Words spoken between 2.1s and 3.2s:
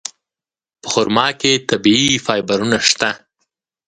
فایبرونه شته.